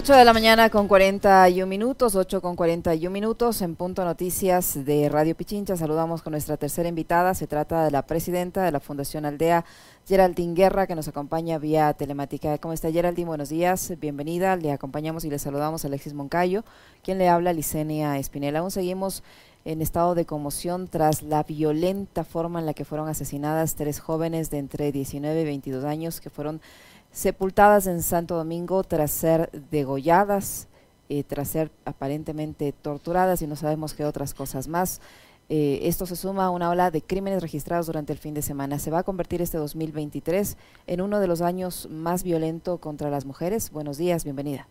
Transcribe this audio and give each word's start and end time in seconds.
8 0.00 0.14
de 0.14 0.24
la 0.24 0.32
mañana 0.32 0.70
con 0.70 0.88
41 0.88 1.66
minutos, 1.66 2.14
8 2.14 2.40
con 2.40 2.56
41 2.56 3.12
minutos 3.12 3.60
en 3.60 3.76
Punto 3.76 4.02
Noticias 4.02 4.86
de 4.86 5.10
Radio 5.10 5.34
Pichincha. 5.34 5.76
Saludamos 5.76 6.22
con 6.22 6.30
nuestra 6.30 6.56
tercera 6.56 6.88
invitada. 6.88 7.34
Se 7.34 7.46
trata 7.46 7.84
de 7.84 7.90
la 7.90 8.00
presidenta 8.06 8.62
de 8.62 8.72
la 8.72 8.80
Fundación 8.80 9.26
Aldea, 9.26 9.66
Geraldine 10.08 10.54
Guerra, 10.54 10.86
que 10.86 10.94
nos 10.94 11.06
acompaña 11.06 11.58
vía 11.58 11.92
telemática. 11.92 12.56
¿Cómo 12.56 12.72
está 12.72 12.90
Geraldine? 12.90 13.28
Buenos 13.28 13.50
días, 13.50 13.92
bienvenida. 14.00 14.56
Le 14.56 14.72
acompañamos 14.72 15.26
y 15.26 15.28
le 15.28 15.38
saludamos 15.38 15.84
a 15.84 15.88
Alexis 15.88 16.14
Moncayo, 16.14 16.64
quien 17.04 17.18
le 17.18 17.28
habla, 17.28 17.52
Licenia 17.52 18.16
Espinela. 18.16 18.60
Aún 18.60 18.70
seguimos 18.70 19.22
en 19.66 19.82
estado 19.82 20.14
de 20.14 20.24
conmoción 20.24 20.88
tras 20.88 21.22
la 21.22 21.42
violenta 21.42 22.24
forma 22.24 22.58
en 22.58 22.64
la 22.64 22.72
que 22.72 22.86
fueron 22.86 23.06
asesinadas 23.10 23.74
tres 23.74 24.00
jóvenes 24.00 24.48
de 24.48 24.60
entre 24.60 24.92
19 24.92 25.42
y 25.42 25.44
22 25.44 25.84
años 25.84 26.22
que 26.22 26.30
fueron 26.30 26.62
sepultadas 27.12 27.86
en 27.86 28.02
Santo 28.02 28.36
Domingo 28.36 28.84
tras 28.84 29.10
ser 29.10 29.50
degolladas, 29.70 30.68
eh, 31.08 31.24
tras 31.24 31.48
ser 31.48 31.70
aparentemente 31.84 32.72
torturadas 32.72 33.42
y 33.42 33.46
no 33.46 33.56
sabemos 33.56 33.94
qué 33.94 34.04
otras 34.04 34.34
cosas 34.34 34.68
más. 34.68 35.00
Eh, 35.48 35.80
esto 35.88 36.06
se 36.06 36.14
suma 36.14 36.44
a 36.44 36.50
una 36.50 36.70
ola 36.70 36.92
de 36.92 37.02
crímenes 37.02 37.42
registrados 37.42 37.86
durante 37.86 38.12
el 38.12 38.18
fin 38.20 38.34
de 38.34 38.42
semana. 38.42 38.78
Se 38.78 38.92
va 38.92 39.00
a 39.00 39.02
convertir 39.02 39.42
este 39.42 39.58
2023 39.58 40.56
en 40.86 41.00
uno 41.00 41.18
de 41.18 41.26
los 41.26 41.40
años 41.40 41.88
más 41.90 42.22
violentos 42.22 42.78
contra 42.78 43.10
las 43.10 43.24
mujeres. 43.24 43.72
Buenos 43.72 43.98
días, 43.98 44.22
bienvenida. 44.22 44.68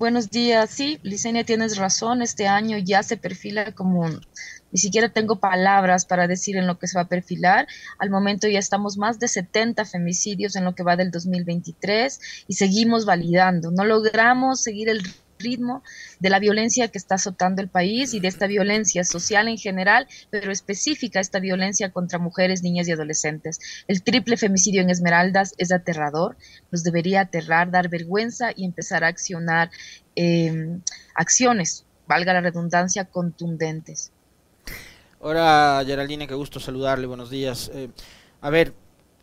Buenos 0.00 0.30
días, 0.30 0.70
sí, 0.70 0.98
Licenia, 1.02 1.44
tienes 1.44 1.76
razón, 1.76 2.22
este 2.22 2.48
año 2.48 2.78
ya 2.78 3.02
se 3.02 3.18
perfila 3.18 3.72
como, 3.72 4.08
ni 4.08 4.78
siquiera 4.78 5.10
tengo 5.10 5.40
palabras 5.40 6.06
para 6.06 6.26
decir 6.26 6.56
en 6.56 6.66
lo 6.66 6.78
que 6.78 6.86
se 6.86 6.96
va 6.96 7.02
a 7.02 7.08
perfilar, 7.08 7.68
al 7.98 8.08
momento 8.08 8.48
ya 8.48 8.58
estamos 8.58 8.96
más 8.96 9.18
de 9.18 9.28
70 9.28 9.84
femicidios 9.84 10.56
en 10.56 10.64
lo 10.64 10.74
que 10.74 10.84
va 10.84 10.96
del 10.96 11.10
2023 11.10 12.18
y 12.48 12.54
seguimos 12.54 13.04
validando, 13.04 13.72
no 13.72 13.84
logramos 13.84 14.62
seguir 14.62 14.88
el 14.88 15.02
ritmo 15.40 15.82
de 16.20 16.30
la 16.30 16.38
violencia 16.38 16.88
que 16.88 16.98
está 16.98 17.16
azotando 17.16 17.60
el 17.60 17.68
país 17.68 18.14
y 18.14 18.20
de 18.20 18.28
esta 18.28 18.46
violencia 18.46 19.02
social 19.04 19.48
en 19.48 19.58
general, 19.58 20.06
pero 20.30 20.52
específica 20.52 21.18
esta 21.18 21.40
violencia 21.40 21.90
contra 21.90 22.18
mujeres, 22.18 22.62
niñas 22.62 22.86
y 22.88 22.92
adolescentes. 22.92 23.58
El 23.88 24.02
triple 24.02 24.36
femicidio 24.36 24.82
en 24.82 24.90
Esmeraldas 24.90 25.54
es 25.58 25.72
aterrador, 25.72 26.36
nos 26.70 26.84
debería 26.84 27.22
aterrar, 27.22 27.70
dar 27.70 27.88
vergüenza 27.88 28.50
y 28.54 28.64
empezar 28.64 29.02
a 29.02 29.08
accionar 29.08 29.70
em, 30.14 30.80
acciones, 31.14 31.84
valga 32.06 32.32
la 32.34 32.40
redundancia, 32.40 33.04
contundentes. 33.06 34.12
Hola 35.20 35.82
Geraldine, 35.84 36.26
qué 36.26 36.34
gusto 36.34 36.60
saludarle, 36.60 37.06
buenos 37.06 37.30
días. 37.30 37.70
Eh, 37.74 37.90
a 38.40 38.50
ver, 38.50 38.72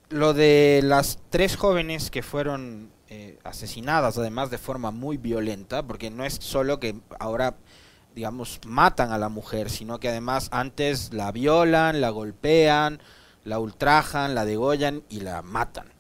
lo 0.09 0.33
de 0.33 0.81
las 0.83 1.19
tres 1.29 1.55
jóvenes 1.55 2.11
que 2.11 2.21
fueron 2.21 2.91
eh, 3.09 3.39
asesinadas 3.43 4.17
además 4.17 4.49
de 4.49 4.57
forma 4.57 4.91
muy 4.91 5.17
violenta, 5.17 5.83
porque 5.83 6.09
no 6.09 6.25
es 6.25 6.35
solo 6.41 6.79
que 6.79 6.95
ahora 7.19 7.55
digamos 8.15 8.59
matan 8.65 9.11
a 9.11 9.17
la 9.17 9.29
mujer, 9.29 9.69
sino 9.69 9.99
que 9.99 10.09
además 10.09 10.49
antes 10.51 11.13
la 11.13 11.31
violan, 11.31 12.01
la 12.01 12.09
golpean, 12.09 12.99
la 13.43 13.59
ultrajan, 13.59 14.35
la 14.35 14.43
degollan 14.43 15.03
y 15.07 15.21
la 15.21 15.41
matan. 15.41 15.93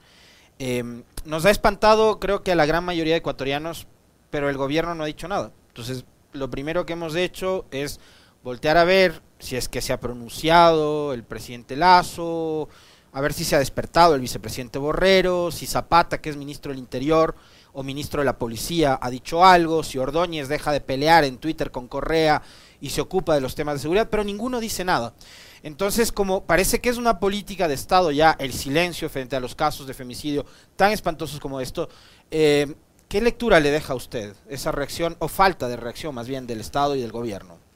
Em, 0.59 1.03
nos 1.25 1.45
ha 1.45 1.51
espantado 1.51 2.19
creo 2.19 2.43
que 2.43 2.51
a 2.51 2.55
la 2.55 2.65
gran 2.65 2.83
mayoría 2.83 3.13
de 3.13 3.19
ecuatorianos, 3.19 3.87
pero 4.29 4.49
el 4.49 4.57
gobierno 4.57 4.95
no 4.95 5.03
ha 5.03 5.07
dicho 5.07 5.27
nada. 5.27 5.51
Entonces, 5.69 6.05
lo 6.33 6.49
primero 6.49 6.85
que 6.85 6.93
hemos 6.93 7.15
hecho 7.15 7.65
es 7.71 7.99
voltear 8.43 8.77
a 8.77 8.83
ver 8.83 9.21
si 9.39 9.55
es 9.55 9.69
que 9.69 9.81
se 9.81 9.93
ha 9.93 9.99
pronunciado 9.99 11.13
el 11.13 11.23
presidente 11.23 11.75
Lazo, 11.75 12.69
a 13.17 13.21
ver 13.21 13.33
si 13.33 13.43
se 13.43 13.55
ha 13.55 13.59
despertado 13.59 14.13
el 14.13 14.21
vicepresidente 14.21 14.77
Borrero, 14.77 15.49
si 15.49 15.65
Zapata, 15.65 16.21
que 16.21 16.29
es 16.29 16.37
ministro 16.37 16.71
del 16.71 16.77
Interior 16.77 17.33
o 17.73 17.81
ministro 17.81 18.21
de 18.21 18.25
la 18.25 18.37
Policía, 18.37 18.99
ha 19.01 19.09
dicho 19.09 19.43
algo, 19.43 19.81
si 19.81 19.97
Ordóñez 19.97 20.47
deja 20.47 20.71
de 20.71 20.81
pelear 20.81 21.23
en 21.23 21.39
Twitter 21.39 21.71
con 21.71 21.87
Correa 21.87 22.43
y 22.79 22.91
se 22.91 23.01
ocupa 23.01 23.33
de 23.33 23.41
los 23.41 23.55
temas 23.55 23.73
de 23.73 23.79
seguridad, 23.79 24.07
pero 24.11 24.23
ninguno 24.23 24.59
dice 24.59 24.85
nada. 24.85 25.15
Entonces, 25.63 26.11
como 26.11 26.43
parece 26.43 26.79
que 26.79 26.89
es 26.89 26.97
una 26.97 27.19
política 27.19 27.67
de 27.67 27.73
Estado 27.73 28.11
ya 28.11 28.35
el 28.37 28.53
silencio 28.53 29.09
frente 29.09 29.35
a 29.35 29.39
los 29.39 29.55
casos 29.55 29.87
de 29.87 29.95
femicidio 29.95 30.45
tan 30.75 30.91
espantosos 30.91 31.39
como 31.39 31.59
esto, 31.59 31.89
eh, 32.29 32.75
¿qué 33.09 33.19
lectura 33.19 33.59
le 33.59 33.71
deja 33.71 33.93
a 33.93 33.95
usted 33.95 34.35
esa 34.47 34.71
reacción 34.71 35.15
o 35.17 35.27
falta 35.27 35.67
de 35.67 35.77
reacción 35.77 36.13
más 36.13 36.27
bien 36.27 36.45
del 36.45 36.59
Estado 36.59 36.95
y 36.95 37.01
del 37.01 37.11
gobierno? 37.11 37.66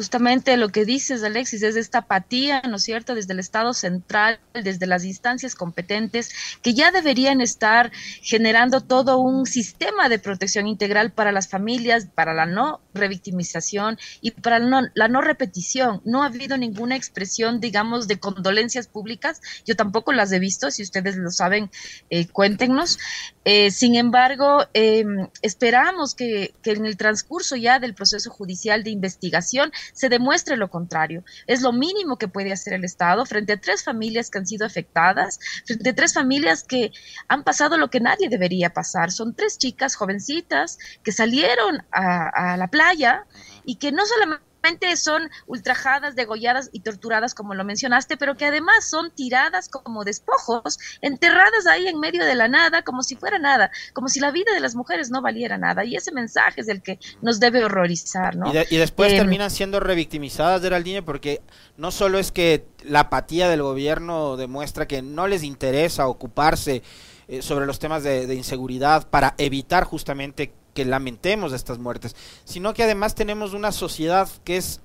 Justamente 0.00 0.56
lo 0.56 0.70
que 0.70 0.86
dices, 0.86 1.22
Alexis, 1.22 1.62
es 1.62 1.76
esta 1.76 1.98
apatía, 1.98 2.62
¿no 2.62 2.76
es 2.76 2.84
cierto?, 2.84 3.14
desde 3.14 3.34
el 3.34 3.38
Estado 3.38 3.74
central, 3.74 4.40
desde 4.54 4.86
las 4.86 5.04
instancias 5.04 5.54
competentes, 5.54 6.30
que 6.62 6.72
ya 6.72 6.90
deberían 6.90 7.42
estar 7.42 7.92
generando 8.22 8.80
todo 8.80 9.18
un 9.18 9.44
sistema 9.44 10.08
de 10.08 10.18
protección 10.18 10.66
integral 10.66 11.12
para 11.12 11.32
las 11.32 11.48
familias, 11.48 12.06
para 12.14 12.32
la 12.32 12.46
no 12.46 12.80
revictimización 12.94 13.98
y 14.22 14.30
para 14.30 14.58
la 14.58 15.08
no, 15.08 15.20
repetición. 15.20 16.00
No 16.06 16.22
ha 16.22 16.28
habido 16.28 16.56
ninguna 16.56 16.96
expresión, 16.96 17.60
digamos, 17.60 18.08
de 18.08 18.18
condolencias 18.18 18.86
públicas. 18.86 19.42
Yo 19.66 19.76
tampoco 19.76 20.14
las 20.14 20.32
he 20.32 20.38
visto, 20.38 20.70
si 20.70 20.82
ustedes 20.82 21.16
lo 21.16 21.30
saben, 21.30 21.70
eh, 22.08 22.26
cuéntenos. 22.26 22.98
Eh, 23.44 23.70
sin 23.70 23.96
embargo, 23.96 24.64
em, 24.72 25.28
esperamos 25.42 26.14
que 26.14 26.54
en 26.64 26.86
el 26.86 26.96
transcurso 26.96 27.54
ya 27.56 27.78
del 27.78 27.94
proceso 27.94 28.30
judicial 28.30 28.82
de 28.82 28.90
investigación 28.90 29.72
se 29.92 30.08
demuestre 30.08 30.56
lo 30.56 30.68
contrario. 30.70 31.24
Es 31.46 31.62
lo 31.62 31.72
mínimo 31.72 32.18
que 32.18 32.28
puede 32.28 32.52
hacer 32.52 32.74
el 32.74 32.84
Estado 32.84 33.24
frente 33.26 33.54
a 33.54 33.60
tres 33.60 33.84
familias 33.84 34.30
que 34.30 34.38
han 34.38 34.46
sido 34.46 34.66
afectadas, 34.66 35.38
frente 35.66 35.90
a 35.90 35.94
tres 35.94 36.14
familias 36.14 36.64
que 36.64 36.92
han 37.28 37.44
pasado 37.44 37.78
lo 37.78 37.90
que 37.90 38.00
nadie 38.00 38.28
debería 38.28 38.70
pasar. 38.70 39.10
Son 39.10 39.34
tres 39.34 39.58
chicas 39.58 39.94
jovencitas 39.94 40.78
que 41.02 41.12
salieron 41.12 41.82
a, 41.92 42.52
a 42.52 42.56
la 42.56 42.68
playa 42.68 43.26
y 43.64 43.76
que 43.76 43.92
no 43.92 44.06
solamente 44.06 44.49
son 44.96 45.30
ultrajadas, 45.46 46.14
degolladas 46.16 46.70
y 46.72 46.80
torturadas, 46.80 47.34
como 47.34 47.54
lo 47.54 47.64
mencionaste, 47.64 48.16
pero 48.16 48.36
que 48.36 48.46
además 48.46 48.88
son 48.88 49.10
tiradas 49.10 49.68
como 49.68 50.04
despojos, 50.04 50.78
enterradas 51.00 51.66
ahí 51.66 51.86
en 51.86 51.98
medio 51.98 52.24
de 52.24 52.34
la 52.34 52.48
nada, 52.48 52.82
como 52.82 53.02
si 53.02 53.16
fuera 53.16 53.38
nada, 53.38 53.70
como 53.92 54.08
si 54.08 54.20
la 54.20 54.30
vida 54.30 54.52
de 54.52 54.60
las 54.60 54.74
mujeres 54.74 55.10
no 55.10 55.22
valiera 55.22 55.58
nada. 55.58 55.84
Y 55.84 55.96
ese 55.96 56.12
mensaje 56.12 56.60
es 56.60 56.68
el 56.68 56.82
que 56.82 56.98
nos 57.22 57.40
debe 57.40 57.64
horrorizar, 57.64 58.36
¿no? 58.36 58.52
Y, 58.52 58.76
después 58.76 59.12
em, 59.12 59.18
terminan 59.18 59.50
siendo 59.50 59.80
revictimizadas, 59.80 60.62
Geraldine, 60.62 61.02
porque 61.02 61.42
no 61.76 61.90
solo 61.90 62.18
es 62.18 62.32
que 62.32 62.66
la 62.82 63.00
apatía 63.00 63.48
del 63.48 63.62
gobierno 63.62 64.36
demuestra 64.36 64.86
que 64.86 65.02
no 65.02 65.26
les 65.26 65.42
interesa 65.42 66.06
ocuparse 66.06 66.82
eh, 67.28 67.42
sobre 67.42 67.66
los 67.66 67.78
temas 67.78 68.02
de, 68.02 68.26
de 68.26 68.34
inseguridad 68.34 69.08
para 69.08 69.34
evitar 69.38 69.84
justamente 69.84 70.52
que 70.74 70.84
lamentemos 70.84 71.52
estas 71.52 71.78
muertes, 71.78 72.16
sino 72.44 72.74
que 72.74 72.82
además 72.82 73.14
tenemos 73.14 73.54
una 73.54 73.72
sociedad 73.72 74.28
que 74.44 74.56
es 74.56 74.80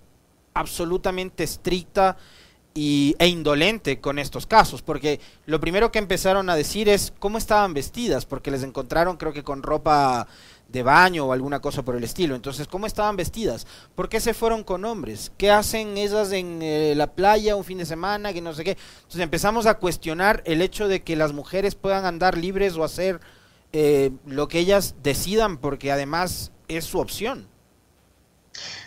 absolutamente 0.54 1.44
estricta 1.44 2.18
y, 2.74 3.16
e 3.20 3.28
indolente 3.28 4.02
con 4.02 4.20
estos 4.20 4.46
casos, 4.46 4.82
porque 4.82 5.20
lo 5.46 5.60
primero 5.60 5.92
que 5.92 6.00
empezaron 6.00 6.50
a 6.50 6.56
decir 6.56 6.90
es 6.90 7.14
cómo 7.20 7.38
estaban 7.38 7.74
vestidas, 7.74 8.26
porque 8.26 8.52
les 8.52 8.64
encontraron 8.64 9.18
creo 9.18 9.32
que 9.32 9.44
con 9.44 9.64
ropa 9.64 10.28
de 10.68 10.84
baño 10.84 11.26
o 11.26 11.32
alguna 11.32 11.62
cosa 11.62 11.84
por 11.84 11.96
el 11.96 12.04
estilo. 12.04 12.36
Entonces, 12.36 12.68
¿cómo 12.68 12.86
estaban 12.86 13.16
vestidas? 13.16 13.66
¿Por 13.96 14.10
qué 14.10 14.20
se 14.20 14.34
fueron 14.34 14.64
con 14.64 14.84
hombres? 14.84 15.32
¿Qué 15.38 15.52
hacen 15.52 15.98
ellas 15.98 16.32
en 16.32 16.62
eh, 16.62 16.94
la 16.96 17.08
playa 17.08 17.56
un 17.56 17.64
fin 17.64 17.78
de 17.78 17.86
semana? 17.86 18.34
Que 18.34 18.42
no 18.42 18.54
sé 18.54 18.64
qué. 18.64 18.78
Entonces 18.98 19.22
empezamos 19.22 19.68
a 19.68 19.76
cuestionar 19.76 20.42
el 20.46 20.62
hecho 20.62 20.88
de 20.88 21.02
que 21.02 21.16
las 21.16 21.34
mujeres 21.34 21.76
puedan 21.76 22.06
andar 22.06 22.38
libres 22.38 22.76
o 22.76 22.84
hacer 22.84 23.20
eh, 23.78 24.12
lo 24.26 24.48
que 24.48 24.60
ellas 24.60 24.96
decidan, 25.04 25.58
porque 25.58 25.92
además 25.92 26.54
es 26.70 26.86
su 26.86 26.98
opción. 26.98 27.46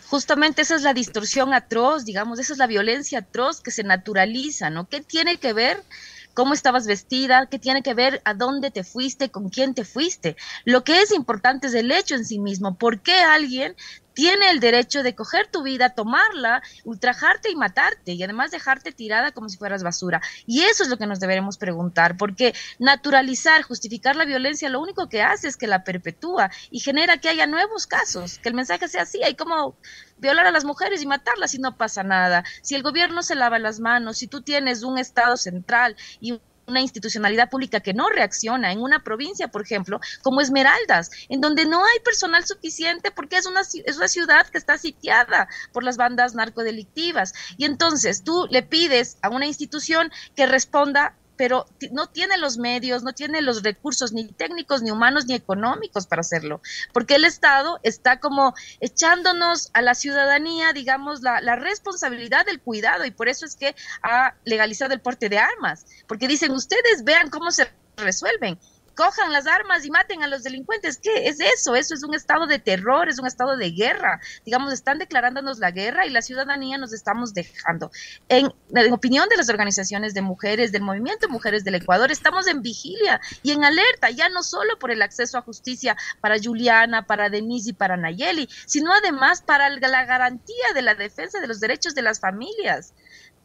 Justamente 0.06 0.62
esa 0.62 0.76
es 0.76 0.82
la 0.82 0.94
distorsión 0.94 1.52
atroz, 1.52 2.06
digamos, 2.06 2.38
esa 2.38 2.54
es 2.54 2.58
la 2.58 2.66
violencia 2.66 3.18
atroz 3.18 3.60
que 3.60 3.70
se 3.70 3.84
naturaliza, 3.84 4.70
¿no? 4.70 4.88
¿Qué 4.88 5.02
tiene 5.02 5.36
que 5.36 5.52
ver 5.52 5.84
cómo 6.32 6.54
estabas 6.54 6.86
vestida, 6.86 7.48
qué 7.50 7.58
tiene 7.58 7.82
que 7.82 7.92
ver 7.92 8.22
a 8.24 8.32
dónde 8.32 8.70
te 8.70 8.82
fuiste, 8.82 9.28
con 9.28 9.50
quién 9.50 9.74
te 9.74 9.84
fuiste. 9.84 10.36
Lo 10.64 10.84
que 10.84 11.02
es 11.02 11.12
importante 11.12 11.66
es 11.66 11.74
el 11.74 11.90
hecho 11.90 12.14
en 12.14 12.24
sí 12.24 12.38
mismo, 12.38 12.78
por 12.78 13.00
qué 13.00 13.12
alguien 13.12 13.74
tiene 14.18 14.50
el 14.50 14.58
derecho 14.58 15.04
de 15.04 15.14
coger 15.14 15.46
tu 15.46 15.62
vida, 15.62 15.90
tomarla, 15.90 16.60
ultrajarte 16.82 17.52
y 17.52 17.54
matarte 17.54 18.14
y 18.14 18.22
además 18.24 18.50
dejarte 18.50 18.90
tirada 18.90 19.30
como 19.30 19.48
si 19.48 19.56
fueras 19.56 19.84
basura. 19.84 20.20
Y 20.44 20.62
eso 20.62 20.82
es 20.82 20.88
lo 20.88 20.96
que 20.98 21.06
nos 21.06 21.20
deberemos 21.20 21.56
preguntar, 21.56 22.16
porque 22.16 22.52
naturalizar, 22.80 23.62
justificar 23.62 24.16
la 24.16 24.24
violencia, 24.24 24.70
lo 24.70 24.80
único 24.80 25.08
que 25.08 25.22
hace 25.22 25.46
es 25.46 25.56
que 25.56 25.68
la 25.68 25.84
perpetúa 25.84 26.50
y 26.68 26.80
genera 26.80 27.18
que 27.18 27.28
haya 27.28 27.46
nuevos 27.46 27.86
casos, 27.86 28.40
que 28.40 28.48
el 28.48 28.56
mensaje 28.56 28.88
sea 28.88 29.02
así, 29.02 29.22
hay 29.22 29.36
como 29.36 29.76
violar 30.16 30.46
a 30.46 30.50
las 30.50 30.64
mujeres 30.64 31.00
y 31.00 31.06
matarlas 31.06 31.54
y 31.54 31.60
no 31.60 31.76
pasa 31.76 32.02
nada. 32.02 32.42
Si 32.60 32.74
el 32.74 32.82
gobierno 32.82 33.22
se 33.22 33.36
lava 33.36 33.60
las 33.60 33.78
manos, 33.78 34.18
si 34.18 34.26
tú 34.26 34.42
tienes 34.42 34.82
un 34.82 34.98
Estado 34.98 35.36
central 35.36 35.94
y 36.20 36.40
una 36.68 36.80
institucionalidad 36.80 37.50
pública 37.50 37.80
que 37.80 37.94
no 37.94 38.08
reacciona 38.08 38.72
en 38.72 38.80
una 38.80 39.02
provincia, 39.02 39.48
por 39.48 39.62
ejemplo, 39.62 40.00
como 40.22 40.40
Esmeraldas, 40.40 41.10
en 41.28 41.40
donde 41.40 41.66
no 41.66 41.84
hay 41.84 41.98
personal 42.04 42.46
suficiente 42.46 43.10
porque 43.10 43.38
es 43.38 43.46
una, 43.46 43.62
es 43.62 43.96
una 43.96 44.08
ciudad 44.08 44.46
que 44.46 44.58
está 44.58 44.78
sitiada 44.78 45.48
por 45.72 45.82
las 45.82 45.96
bandas 45.96 46.34
narcodelictivas. 46.34 47.32
Y 47.56 47.64
entonces 47.64 48.22
tú 48.22 48.46
le 48.50 48.62
pides 48.62 49.18
a 49.22 49.30
una 49.30 49.46
institución 49.46 50.10
que 50.36 50.46
responda 50.46 51.14
pero 51.38 51.66
no 51.92 52.08
tiene 52.08 52.36
los 52.36 52.58
medios, 52.58 53.02
no 53.02 53.14
tiene 53.14 53.40
los 53.40 53.62
recursos 53.62 54.12
ni 54.12 54.26
técnicos, 54.26 54.82
ni 54.82 54.90
humanos, 54.90 55.24
ni 55.24 55.34
económicos 55.34 56.06
para 56.06 56.20
hacerlo, 56.20 56.60
porque 56.92 57.14
el 57.14 57.24
Estado 57.24 57.80
está 57.82 58.20
como 58.20 58.54
echándonos 58.80 59.70
a 59.72 59.80
la 59.80 59.94
ciudadanía, 59.94 60.72
digamos, 60.74 61.22
la, 61.22 61.40
la 61.40 61.56
responsabilidad 61.56 62.44
del 62.44 62.60
cuidado 62.60 63.06
y 63.06 63.12
por 63.12 63.28
eso 63.28 63.46
es 63.46 63.54
que 63.54 63.74
ha 64.02 64.34
legalizado 64.44 64.92
el 64.92 65.00
porte 65.00 65.28
de 65.28 65.38
armas, 65.38 65.86
porque 66.06 66.28
dicen, 66.28 66.50
ustedes 66.50 67.04
vean 67.04 67.30
cómo 67.30 67.52
se 67.52 67.70
resuelven 67.96 68.58
cojan 68.98 69.32
las 69.32 69.46
armas 69.46 69.84
y 69.84 69.92
maten 69.92 70.24
a 70.24 70.26
los 70.26 70.42
delincuentes. 70.42 70.98
¿Qué 70.98 71.28
es 71.28 71.38
eso? 71.38 71.76
Eso 71.76 71.94
es 71.94 72.02
un 72.02 72.16
estado 72.16 72.48
de 72.48 72.58
terror, 72.58 73.08
es 73.08 73.20
un 73.20 73.28
estado 73.28 73.56
de 73.56 73.70
guerra. 73.70 74.20
Digamos, 74.44 74.72
están 74.72 74.98
declarándonos 74.98 75.60
la 75.60 75.70
guerra 75.70 76.04
y 76.04 76.10
la 76.10 76.20
ciudadanía 76.20 76.78
nos 76.78 76.92
estamos 76.92 77.32
dejando. 77.32 77.92
En, 78.28 78.48
opinión 78.92 79.28
de 79.28 79.36
las 79.36 79.48
organizaciones 79.50 80.14
de 80.14 80.22
mujeres, 80.22 80.72
del 80.72 80.82
movimiento 80.82 81.28
mujeres 81.28 81.62
del 81.62 81.76
Ecuador, 81.76 82.10
estamos 82.10 82.48
en 82.48 82.60
vigilia 82.60 83.20
y 83.44 83.52
en 83.52 83.62
alerta, 83.62 84.10
ya 84.10 84.28
no 84.30 84.42
solo 84.42 84.80
por 84.80 84.90
el 84.90 85.00
acceso 85.00 85.38
a 85.38 85.42
justicia 85.42 85.96
para 86.20 86.34
Juliana, 86.42 87.06
para 87.06 87.30
Denise 87.30 87.70
y 87.70 87.74
para 87.74 87.96
Nayeli, 87.96 88.48
sino 88.66 88.92
además 88.92 89.42
para 89.42 89.68
la 89.68 90.04
garantía 90.06 90.72
de 90.74 90.82
la 90.82 90.96
defensa 90.96 91.38
de 91.38 91.46
los 91.46 91.60
derechos 91.60 91.94
de 91.94 92.02
las 92.02 92.18
familias. 92.18 92.94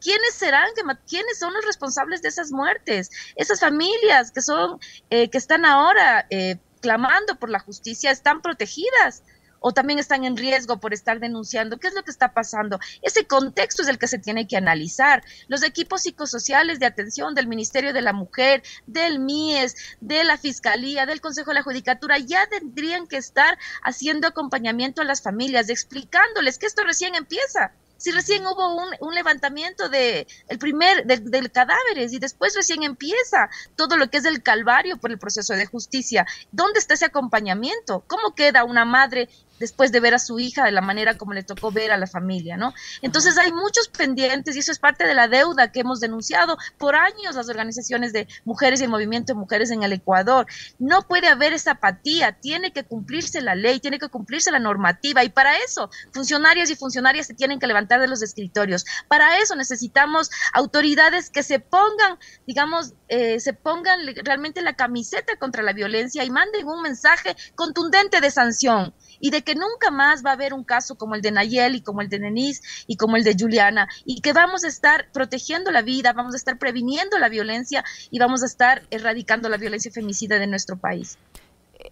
¿Quiénes 0.00 0.34
serán, 0.34 0.68
quiénes 1.08 1.38
son 1.38 1.52
los 1.54 1.64
responsables 1.64 2.22
de 2.22 2.28
esas 2.28 2.50
muertes? 2.52 3.10
Esas 3.36 3.60
familias 3.60 4.30
que 4.30 4.42
son, 4.42 4.78
eh, 5.10 5.30
que 5.30 5.38
están 5.38 5.64
ahora 5.64 6.26
eh, 6.30 6.58
clamando 6.80 7.36
por 7.36 7.50
la 7.50 7.60
justicia, 7.60 8.10
¿están 8.10 8.42
protegidas? 8.42 9.22
o 9.66 9.72
también 9.72 9.98
están 9.98 10.26
en 10.26 10.36
riesgo 10.36 10.78
por 10.78 10.92
estar 10.92 11.20
denunciando. 11.20 11.78
¿Qué 11.78 11.88
es 11.88 11.94
lo 11.94 12.02
que 12.02 12.10
está 12.10 12.34
pasando? 12.34 12.78
Ese 13.00 13.26
contexto 13.26 13.80
es 13.80 13.88
el 13.88 13.96
que 13.96 14.08
se 14.08 14.18
tiene 14.18 14.46
que 14.46 14.58
analizar. 14.58 15.24
Los 15.48 15.62
equipos 15.62 16.02
psicosociales 16.02 16.80
de 16.80 16.84
atención 16.84 17.34
del 17.34 17.46
Ministerio 17.46 17.94
de 17.94 18.02
la 18.02 18.12
Mujer, 18.12 18.62
del 18.86 19.20
MIES, 19.20 19.74
de 20.02 20.22
la 20.22 20.36
Fiscalía, 20.36 21.06
del 21.06 21.22
Consejo 21.22 21.52
de 21.52 21.54
la 21.54 21.62
Judicatura, 21.62 22.18
ya 22.18 22.46
tendrían 22.46 23.06
que 23.06 23.16
estar 23.16 23.56
haciendo 23.82 24.28
acompañamiento 24.28 25.00
a 25.00 25.06
las 25.06 25.22
familias, 25.22 25.70
explicándoles 25.70 26.58
que 26.58 26.66
esto 26.66 26.84
recién 26.84 27.14
empieza 27.14 27.72
si 27.96 28.10
recién 28.10 28.46
hubo 28.46 28.76
un, 29.00 29.14
levantamiento 29.14 29.88
de 29.88 30.26
el 30.48 30.58
primer 30.58 31.06
del, 31.06 31.30
del, 31.30 31.50
cadáveres 31.50 32.12
y 32.12 32.18
después 32.18 32.54
recién 32.54 32.82
empieza 32.82 33.48
todo 33.76 33.96
lo 33.96 34.10
que 34.10 34.18
es 34.18 34.24
el 34.24 34.42
calvario 34.42 34.96
por 34.96 35.10
el 35.10 35.18
proceso 35.18 35.54
de 35.54 35.66
justicia. 35.66 36.26
¿Dónde 36.50 36.80
está 36.80 36.94
ese 36.94 37.04
acompañamiento? 37.04 38.04
¿Cómo 38.06 38.34
queda 38.34 38.64
una 38.64 38.84
madre 38.84 39.28
después 39.58 39.92
de 39.92 40.00
ver 40.00 40.14
a 40.14 40.18
su 40.18 40.38
hija 40.38 40.64
de 40.64 40.72
la 40.72 40.80
manera 40.80 41.16
como 41.16 41.32
le 41.32 41.42
tocó 41.42 41.70
ver 41.70 41.92
a 41.92 41.96
la 41.96 42.06
familia, 42.06 42.56
¿no? 42.56 42.74
Entonces 43.02 43.38
hay 43.38 43.52
muchos 43.52 43.88
pendientes 43.88 44.56
y 44.56 44.60
eso 44.60 44.72
es 44.72 44.78
parte 44.78 45.06
de 45.06 45.14
la 45.14 45.28
deuda 45.28 45.72
que 45.72 45.80
hemos 45.80 46.00
denunciado 46.00 46.56
por 46.78 46.96
años 46.96 47.34
las 47.34 47.48
organizaciones 47.48 48.12
de 48.12 48.26
mujeres 48.44 48.80
y 48.80 48.84
el 48.84 48.90
movimiento 48.90 49.32
de 49.32 49.38
mujeres 49.38 49.70
en 49.70 49.82
el 49.82 49.92
Ecuador. 49.92 50.46
No 50.78 51.02
puede 51.02 51.28
haber 51.28 51.52
esa 51.52 51.72
apatía, 51.72 52.32
tiene 52.32 52.72
que 52.72 52.84
cumplirse 52.84 53.40
la 53.40 53.54
ley, 53.54 53.80
tiene 53.80 53.98
que 53.98 54.08
cumplirse 54.08 54.50
la 54.50 54.58
normativa 54.58 55.24
y 55.24 55.28
para 55.28 55.56
eso 55.58 55.90
funcionarios 56.12 56.70
y 56.70 56.76
funcionarias 56.76 57.26
se 57.26 57.34
tienen 57.34 57.58
que 57.58 57.66
levantar 57.66 58.00
de 58.00 58.08
los 58.08 58.22
escritorios. 58.22 58.84
Para 59.08 59.38
eso 59.38 59.54
necesitamos 59.54 60.30
autoridades 60.52 61.30
que 61.30 61.42
se 61.42 61.60
pongan, 61.60 62.18
digamos, 62.46 62.94
eh, 63.08 63.40
se 63.40 63.52
pongan 63.52 64.00
realmente 64.24 64.62
la 64.62 64.74
camiseta 64.74 65.36
contra 65.36 65.62
la 65.62 65.72
violencia 65.72 66.24
y 66.24 66.30
manden 66.30 66.66
un 66.66 66.82
mensaje 66.82 67.36
contundente 67.54 68.20
de 68.20 68.30
sanción 68.30 68.94
y 69.24 69.30
de 69.30 69.40
que 69.40 69.54
nunca 69.54 69.90
más 69.90 70.22
va 70.22 70.30
a 70.30 70.32
haber 70.34 70.52
un 70.52 70.64
caso 70.64 70.96
como 70.96 71.14
el 71.14 71.22
de 71.22 71.32
Nayel 71.32 71.76
y 71.76 71.80
como 71.80 72.02
el 72.02 72.10
de 72.10 72.18
Denise 72.18 72.60
y 72.86 72.98
como 72.98 73.16
el 73.16 73.24
de 73.24 73.34
Juliana 73.34 73.88
y 74.04 74.20
que 74.20 74.34
vamos 74.34 74.64
a 74.64 74.68
estar 74.68 75.06
protegiendo 75.14 75.70
la 75.70 75.80
vida, 75.80 76.12
vamos 76.12 76.34
a 76.34 76.36
estar 76.36 76.58
previniendo 76.58 77.18
la 77.18 77.30
violencia 77.30 77.82
y 78.10 78.18
vamos 78.18 78.42
a 78.42 78.46
estar 78.46 78.82
erradicando 78.90 79.48
la 79.48 79.56
violencia 79.56 79.90
femicida 79.90 80.38
de 80.38 80.46
nuestro 80.46 80.76
país. 80.76 81.16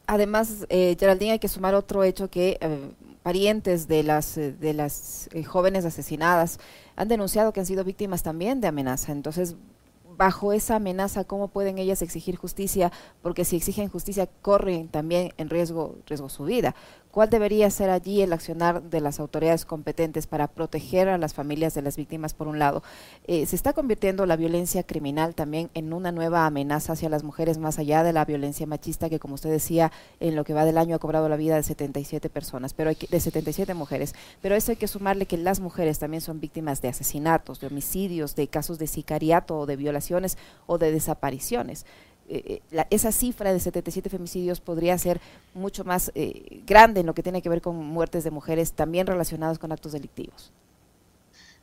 Además, 0.06 0.66
eh, 0.68 0.94
Geraldine, 1.00 1.32
hay 1.32 1.38
que 1.38 1.48
sumar 1.48 1.74
otro 1.74 2.04
hecho 2.04 2.28
que 2.28 2.58
eh, 2.60 2.90
parientes 3.22 3.88
de 3.88 4.02
las, 4.02 4.36
eh, 4.36 4.52
de 4.52 4.74
las 4.74 5.30
eh, 5.32 5.42
jóvenes 5.42 5.86
asesinadas 5.86 6.58
han 6.96 7.08
denunciado 7.08 7.54
que 7.54 7.60
han 7.60 7.66
sido 7.66 7.82
víctimas 7.82 8.22
también 8.22 8.60
de 8.60 8.68
amenaza. 8.68 9.10
Entonces, 9.10 9.56
bajo 10.16 10.52
esa 10.52 10.76
amenaza, 10.76 11.24
¿cómo 11.24 11.48
pueden 11.48 11.78
ellas 11.78 12.02
exigir 12.02 12.36
justicia? 12.36 12.92
Porque 13.22 13.44
si 13.44 13.56
exigen 13.56 13.88
justicia, 13.88 14.28
corren 14.42 14.88
también 14.88 15.32
en 15.36 15.50
riesgo, 15.50 15.96
riesgo 16.06 16.28
su 16.28 16.44
vida. 16.44 16.74
¿Cuál 17.12 17.28
debería 17.28 17.68
ser 17.68 17.90
allí 17.90 18.22
el 18.22 18.32
accionar 18.32 18.84
de 18.84 19.02
las 19.02 19.20
autoridades 19.20 19.66
competentes 19.66 20.26
para 20.26 20.48
proteger 20.48 21.10
a 21.10 21.18
las 21.18 21.34
familias 21.34 21.74
de 21.74 21.82
las 21.82 21.98
víctimas, 21.98 22.32
por 22.32 22.48
un 22.48 22.58
lado? 22.58 22.82
Eh, 23.26 23.44
se 23.44 23.54
está 23.54 23.74
convirtiendo 23.74 24.24
la 24.24 24.34
violencia 24.34 24.82
criminal 24.82 25.34
también 25.34 25.68
en 25.74 25.92
una 25.92 26.10
nueva 26.10 26.46
amenaza 26.46 26.94
hacia 26.94 27.10
las 27.10 27.22
mujeres, 27.22 27.58
más 27.58 27.78
allá 27.78 28.02
de 28.02 28.14
la 28.14 28.24
violencia 28.24 28.66
machista, 28.66 29.10
que 29.10 29.18
como 29.18 29.34
usted 29.34 29.50
decía, 29.50 29.92
en 30.20 30.36
lo 30.36 30.44
que 30.44 30.54
va 30.54 30.64
del 30.64 30.78
año 30.78 30.96
ha 30.96 31.00
cobrado 31.00 31.28
la 31.28 31.36
vida 31.36 31.56
de 31.56 31.62
77 31.62 32.30
personas, 32.30 32.72
pero 32.72 32.88
hay 32.88 32.96
que, 32.96 33.06
de 33.08 33.20
77 33.20 33.74
mujeres. 33.74 34.14
Pero 34.40 34.54
eso 34.54 34.70
hay 34.70 34.78
que 34.78 34.88
sumarle 34.88 35.26
que 35.26 35.36
las 35.36 35.60
mujeres 35.60 35.98
también 35.98 36.22
son 36.22 36.40
víctimas 36.40 36.80
de 36.80 36.88
asesinatos, 36.88 37.60
de 37.60 37.66
homicidios, 37.66 38.36
de 38.36 38.48
casos 38.48 38.78
de 38.78 38.86
sicariato 38.86 39.58
o 39.58 39.66
de 39.66 39.76
violaciones 39.76 40.38
o 40.66 40.78
de 40.78 40.90
desapariciones. 40.90 41.84
Eh, 42.28 42.62
eh, 42.72 42.84
esa 42.90 43.12
cifra 43.12 43.52
de 43.52 43.60
77 43.60 44.08
femicidios 44.08 44.60
podría 44.60 44.96
ser 44.98 45.20
mucho 45.54 45.84
más 45.84 46.10
eh, 46.14 46.62
grande 46.66 47.00
en 47.00 47.06
lo 47.06 47.14
que 47.14 47.22
tiene 47.22 47.42
que 47.42 47.48
ver 47.48 47.60
con 47.60 47.76
muertes 47.76 48.24
de 48.24 48.30
mujeres 48.30 48.72
también 48.72 49.06
relacionadas 49.06 49.58
con 49.58 49.72
actos 49.72 49.92
delictivos. 49.92 50.52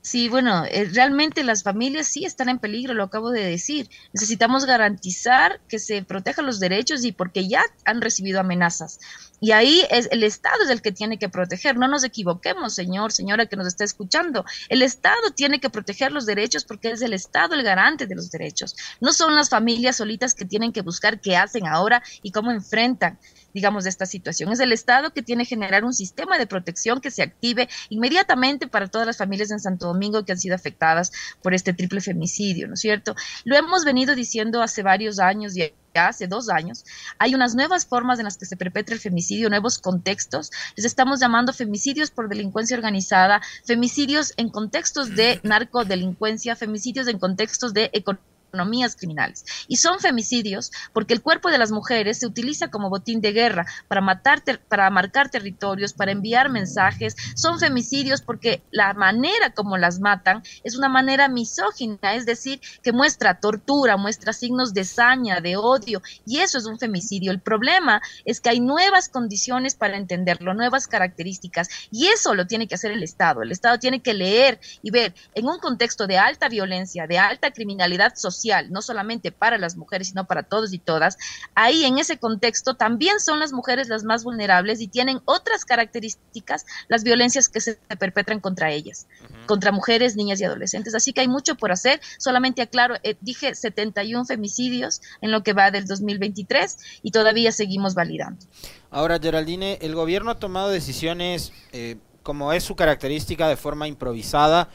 Sí, 0.09 0.27
bueno, 0.27 0.63
realmente 0.91 1.43
las 1.43 1.61
familias 1.61 2.07
sí 2.07 2.25
están 2.25 2.49
en 2.49 2.57
peligro, 2.57 2.95
lo 2.95 3.03
acabo 3.03 3.29
de 3.29 3.45
decir. 3.45 3.91
Necesitamos 4.11 4.65
garantizar 4.65 5.61
que 5.67 5.77
se 5.77 6.01
protejan 6.01 6.47
los 6.47 6.59
derechos 6.59 7.05
y 7.05 7.11
porque 7.11 7.47
ya 7.47 7.61
han 7.85 8.01
recibido 8.01 8.39
amenazas. 8.39 8.99
Y 9.39 9.51
ahí 9.51 9.85
es 9.91 10.09
el 10.11 10.23
Estado 10.23 10.63
es 10.63 10.71
el 10.71 10.81
que 10.81 10.91
tiene 10.91 11.19
que 11.19 11.29
proteger. 11.29 11.77
No 11.77 11.87
nos 11.87 12.03
equivoquemos, 12.03 12.73
señor, 12.73 13.11
señora 13.11 13.45
que 13.45 13.55
nos 13.55 13.67
está 13.67 13.83
escuchando. 13.83 14.45
El 14.69 14.81
Estado 14.81 15.29
tiene 15.35 15.59
que 15.59 15.69
proteger 15.69 16.11
los 16.11 16.25
derechos 16.25 16.65
porque 16.65 16.89
es 16.89 17.03
el 17.03 17.13
Estado 17.13 17.53
el 17.53 17.61
garante 17.61 18.07
de 18.07 18.15
los 18.15 18.31
derechos. 18.31 18.75
No 18.99 19.13
son 19.13 19.35
las 19.35 19.49
familias 19.49 19.97
solitas 19.97 20.33
que 20.33 20.45
tienen 20.45 20.73
que 20.73 20.81
buscar 20.81 21.21
qué 21.21 21.37
hacen 21.37 21.67
ahora 21.67 22.01
y 22.23 22.31
cómo 22.31 22.49
enfrentan 22.49 23.19
digamos, 23.51 23.87
esta 23.87 24.05
situación. 24.05 24.51
Es 24.51 24.59
el 24.59 24.71
Estado 24.71 25.11
que 25.11 25.23
tiene 25.23 25.43
que 25.43 25.49
generar 25.49 25.83
un 25.83 25.93
sistema 25.93 26.37
de 26.37 26.45
protección 26.45 27.01
que 27.01 27.09
se 27.09 27.23
active 27.23 27.67
inmediatamente 27.89 28.67
para 28.67 28.87
todas 28.87 29.07
las 29.07 29.17
familias 29.17 29.49
en 29.49 29.59
Santo 29.59 29.87
Domingo 29.87 29.98
que 30.25 30.31
han 30.31 30.39
sido 30.39 30.55
afectadas 30.55 31.11
por 31.41 31.53
este 31.53 31.73
triple 31.73 32.01
femicidio, 32.01 32.67
¿no 32.67 32.73
es 32.73 32.79
cierto? 32.79 33.15
Lo 33.43 33.55
hemos 33.55 33.85
venido 33.85 34.15
diciendo 34.15 34.61
hace 34.61 34.81
varios 34.81 35.19
años 35.19 35.55
y 35.55 35.73
hace 35.93 36.27
dos 36.27 36.49
años, 36.49 36.85
hay 37.17 37.35
unas 37.35 37.55
nuevas 37.55 37.85
formas 37.85 38.19
en 38.19 38.25
las 38.25 38.37
que 38.37 38.45
se 38.45 38.55
perpetra 38.55 38.95
el 38.95 39.01
femicidio, 39.01 39.49
nuevos 39.49 39.79
contextos. 39.79 40.51
Les 40.75 40.85
estamos 40.85 41.19
llamando 41.19 41.51
femicidios 41.51 42.11
por 42.11 42.29
delincuencia 42.29 42.77
organizada, 42.77 43.41
femicidios 43.65 44.33
en 44.37 44.49
contextos 44.49 45.15
de 45.15 45.39
narcodelincuencia, 45.43 46.55
femicidios 46.55 47.07
en 47.07 47.19
contextos 47.19 47.73
de 47.73 47.89
economía 47.91 48.38
economías 48.49 48.95
criminales. 48.95 49.45
Y 49.67 49.77
son 49.77 49.99
femicidios 49.99 50.71
porque 50.93 51.13
el 51.13 51.21
cuerpo 51.21 51.49
de 51.49 51.57
las 51.57 51.71
mujeres 51.71 52.19
se 52.19 52.27
utiliza 52.27 52.69
como 52.69 52.89
botín 52.89 53.21
de 53.21 53.31
guerra 53.31 53.65
para 53.87 54.01
matar, 54.01 54.43
para 54.67 54.89
marcar 54.89 55.29
territorios, 55.29 55.93
para 55.93 56.11
enviar 56.11 56.49
mensajes. 56.49 57.15
Son 57.35 57.59
femicidios 57.59 58.21
porque 58.21 58.61
la 58.71 58.93
manera 58.93 59.51
como 59.53 59.77
las 59.77 59.99
matan 59.99 60.43
es 60.63 60.75
una 60.75 60.89
manera 60.89 61.27
misógina, 61.27 62.15
es 62.15 62.25
decir, 62.25 62.59
que 62.81 62.91
muestra 62.91 63.39
tortura, 63.39 63.97
muestra 63.97 64.33
signos 64.33 64.73
de 64.73 64.83
saña, 64.83 65.39
de 65.41 65.55
odio, 65.55 66.01
y 66.25 66.39
eso 66.39 66.57
es 66.57 66.65
un 66.65 66.79
femicidio. 66.79 67.31
El 67.31 67.39
problema 67.39 68.01
es 68.25 68.41
que 68.41 68.49
hay 68.49 68.59
nuevas 68.59 69.09
condiciones 69.09 69.75
para 69.75 69.97
entenderlo, 69.97 70.53
nuevas 70.53 70.87
características, 70.87 71.69
y 71.91 72.07
eso 72.07 72.33
lo 72.33 72.47
tiene 72.47 72.67
que 72.67 72.75
hacer 72.75 72.91
el 72.91 73.03
Estado. 73.03 73.43
El 73.43 73.51
Estado 73.51 73.77
tiene 73.79 74.01
que 74.01 74.13
leer 74.13 74.59
y 74.81 74.91
ver 74.91 75.13
en 75.35 75.47
un 75.47 75.59
contexto 75.59 76.07
de 76.07 76.17
alta 76.17 76.49
violencia, 76.49 77.07
de 77.07 77.19
alta 77.19 77.51
criminalidad 77.51 78.15
social, 78.15 78.38
no 78.69 78.81
solamente 78.81 79.31
para 79.31 79.57
las 79.57 79.75
mujeres, 79.75 80.09
sino 80.09 80.25
para 80.25 80.43
todos 80.43 80.73
y 80.73 80.79
todas, 80.79 81.17
ahí 81.55 81.85
en 81.85 81.97
ese 81.97 82.17
contexto 82.17 82.75
también 82.75 83.19
son 83.19 83.39
las 83.39 83.53
mujeres 83.53 83.89
las 83.89 84.03
más 84.03 84.23
vulnerables 84.23 84.81
y 84.81 84.87
tienen 84.87 85.21
otras 85.25 85.65
características 85.65 86.65
las 86.87 87.03
violencias 87.03 87.49
que 87.49 87.61
se 87.61 87.75
perpetran 87.99 88.39
contra 88.39 88.71
ellas, 88.71 89.07
contra 89.45 89.71
mujeres, 89.71 90.15
niñas 90.15 90.39
y 90.41 90.45
adolescentes. 90.45 90.95
Así 90.95 91.13
que 91.13 91.21
hay 91.21 91.27
mucho 91.27 91.55
por 91.55 91.71
hacer. 91.71 91.99
Solamente 92.17 92.61
aclaro, 92.61 92.95
eh, 93.03 93.15
dije 93.21 93.55
71 93.55 94.25
femicidios 94.25 95.01
en 95.21 95.31
lo 95.31 95.43
que 95.43 95.53
va 95.53 95.71
del 95.71 95.85
2023 95.85 96.77
y 97.03 97.11
todavía 97.11 97.51
seguimos 97.51 97.95
validando. 97.95 98.45
Ahora, 98.91 99.19
Geraldine, 99.19 99.77
el 99.81 99.95
gobierno 99.95 100.31
ha 100.31 100.39
tomado 100.39 100.69
decisiones, 100.69 101.51
eh, 101.71 101.97
como 102.23 102.53
es 102.53 102.63
su 102.63 102.75
característica, 102.75 103.47
de 103.47 103.57
forma 103.57 103.87
improvisada 103.87 104.69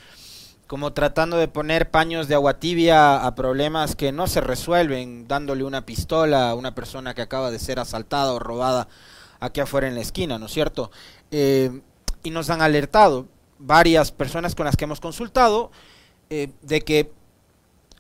como 0.67 0.93
tratando 0.93 1.37
de 1.37 1.49
poner 1.49 1.91
paños 1.91 2.27
de 2.27 2.35
agua 2.35 2.59
tibia 2.59 3.25
a 3.25 3.35
problemas 3.35 3.97
que 3.97 4.13
no 4.13 4.27
se 4.27 4.41
resuelven, 4.41 5.29
dándole 5.29 5.65
una 5.65 5.85
pistola 5.85 6.51
a 6.51 6.55
una 6.55 6.75
persona 6.75 7.15
que 7.15 7.23
acaba 7.23 7.51
de 7.51 7.59
ser 7.59 7.79
asaltada 7.79 8.33
o 8.33 8.39
robada 8.39 8.89
aquí 9.41 9.61
afuera 9.61 9.89
en 9.89 9.95
la 9.95 10.01
esquina, 10.01 10.39
¿no 10.39 10.47
es 10.47 10.53
cierto? 10.53 10.91
Eh, 11.31 11.81
y 12.23 12.31
nos 12.31 12.49
han 12.49 12.63
alertado 12.63 13.27
varias 13.59 14.11
personas 14.11 14.55
con 14.55 14.65
las 14.65 14.77
que 14.77 14.85
hemos 14.85 15.01
consultado 15.01 15.71
eh, 16.31 16.51
de 16.63 16.81
que 16.81 17.13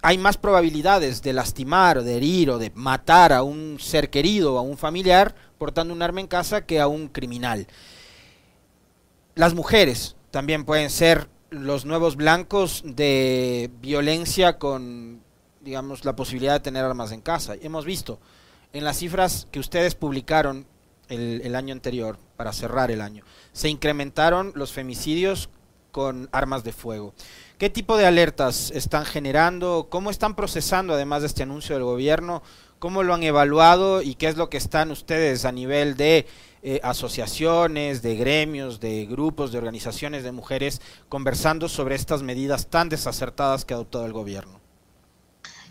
hay 0.01 0.19
más 0.19 0.37
probabilidades 0.37 1.23
de 1.23 1.33
lastimar, 1.33 2.03
de 2.03 2.17
herir 2.17 2.51
o 2.51 2.59
de 2.59 2.71
matar 2.75 3.33
a 3.33 3.43
un 3.43 3.79
ser 3.81 4.11
querido 4.11 4.59
a 4.59 4.63
un 4.63 4.77
familiar 4.77 5.35
portando 5.59 5.95
un 5.95 6.03
arma 6.03 6.21
en 6.21 6.27
casa 6.27 6.67
que 6.67 6.81
a 6.81 6.87
un 6.87 7.09
criminal. 7.09 7.67
Las 9.35 9.55
mujeres 9.55 10.17
también 10.31 10.65
pueden 10.65 10.91
ser 10.91 11.29
los 11.55 11.85
nuevos 11.85 12.17
blancos 12.17 12.83
de 12.85 13.71
violencia 13.81 14.59
con, 14.59 15.21
digamos, 15.61 16.05
la 16.05 16.17
posibilidad 16.17 16.55
de 16.55 16.61
tener 16.61 16.85
armas 16.85 17.13
en 17.13 17.21
casa. 17.21 17.55
Hemos 17.61 17.85
visto 17.85 18.19
en 18.73 18.85
las 18.85 18.99
cifras 18.99 19.47
que 19.51 19.61
ustedes 19.61 19.95
publicaron 19.95 20.67
el, 21.09 21.43
el 21.45 21.55
año 21.55 21.73
anterior, 21.73 22.19
para 22.37 22.53
cerrar 22.53 22.91
el 22.91 23.01
año, 23.01 23.25
se 23.53 23.69
incrementaron 23.69 24.53
los 24.55 24.73
femicidios 24.73 25.49
con 25.93 26.29
armas 26.33 26.65
de 26.65 26.73
fuego. 26.73 27.15
¿Qué 27.59 27.71
tipo 27.71 27.97
de 27.97 28.07
alertas 28.07 28.73
están 28.73 29.05
generando? 29.05 29.87
¿Cómo 29.89 30.11
están 30.11 30.35
procesando, 30.35 30.95
además 30.95 31.23
de 31.23 31.29
este 31.29 31.45
anuncio 31.45 31.77
del 31.77 31.85
gobierno? 31.85 32.43
¿Cómo 32.81 33.05
lo 33.05 33.15
han 33.15 33.23
evaluado 33.23 34.03
y 34.03 34.17
qué 34.17 34.27
es 34.27 34.37
lo 34.37 34.51
que 34.51 34.57
están 34.57 34.91
ustedes 34.91 35.45
a 35.45 35.53
nivel 35.53 35.97
de 35.97 36.27
eh, 36.67 36.81
asociaciones, 36.83 38.01
de 38.01 38.17
gremios, 38.17 38.81
de 38.81 39.05
grupos, 39.05 39.53
de 39.53 39.59
organizaciones 39.59 40.25
de 40.25 40.33
mujeres 40.33 40.81
conversando 41.11 41.69
sobre 41.69 41.95
estas 41.95 42.23
medidas 42.23 42.69
tan 42.69 42.89
desacertadas 42.89 43.67
que 43.67 43.75
ha 43.75 43.77
adoptado 43.77 44.07
el 44.07 44.15
gobierno? 44.15 44.65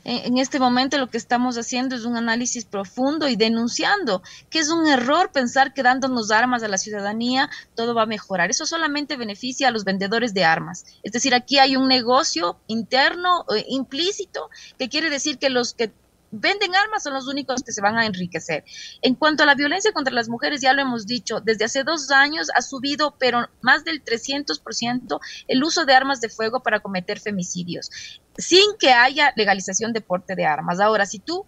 en 0.05 0.37
este 0.37 0.59
momento 0.59 0.97
lo 0.97 1.09
que 1.09 1.17
estamos 1.17 1.57
haciendo 1.57 1.95
es 1.95 2.03
un 2.03 2.17
análisis 2.17 2.65
profundo 2.65 3.29
y 3.29 3.37
denunciando 3.37 4.21
que 4.49 4.59
es 4.59 4.69
un 4.69 4.85
error 4.85 5.31
pensar 5.31 5.73
que 5.73 5.81
dándonos 5.81 6.29
armas 6.29 6.61
a 6.61 6.67
la 6.67 6.77
ciudadanía 6.77 7.49
todo 7.73 7.95
va 7.95 8.03
a 8.03 8.05
mejorar. 8.05 8.49
Eso 8.49 8.65
solamente 8.65 9.15
beneficia 9.15 9.69
a 9.69 9.71
los 9.71 9.85
vendedores 9.85 10.33
de 10.33 10.43
armas. 10.43 10.83
Es 11.03 11.13
decir, 11.13 11.33
aquí 11.33 11.57
hay 11.57 11.77
un 11.77 11.87
negocio 11.87 12.57
interno 12.67 13.45
eh, 13.55 13.63
implícito 13.69 14.49
que 14.77 14.89
quiere 14.89 15.09
decir 15.09 15.37
que 15.37 15.49
los 15.49 15.73
que 15.73 15.93
venden 16.33 16.75
armas 16.75 17.03
son 17.03 17.13
los 17.13 17.27
únicos 17.27 17.61
que 17.63 17.71
se 17.71 17.81
van 17.81 17.97
a 17.97 18.05
enriquecer. 18.05 18.65
En 19.01 19.15
cuanto 19.15 19.43
a 19.43 19.45
la 19.45 19.55
violencia 19.55 19.93
contra 19.93 20.13
las 20.13 20.29
mujeres, 20.29 20.61
ya 20.61 20.73
lo 20.73 20.81
hemos 20.81 21.05
dicho, 21.05 21.39
desde 21.39 21.65
hace 21.65 21.83
dos 21.83 22.09
años 22.11 22.49
ha 22.55 22.61
subido, 22.61 23.15
pero 23.19 23.47
más 23.61 23.83
del 23.83 24.03
300% 24.03 25.19
el 25.47 25.63
uso 25.63 25.85
de 25.85 25.93
armas 25.93 26.21
de 26.21 26.29
fuego 26.29 26.61
para 26.61 26.79
cometer 26.79 27.19
femicidios, 27.19 27.91
sin 28.37 28.75
que 28.79 28.91
haya 28.91 29.31
legalización 29.35 29.93
de 29.93 30.01
porte 30.01 30.35
de 30.35 30.45
armas. 30.45 30.79
Ahora, 30.79 31.05
si 31.05 31.19
tú 31.19 31.45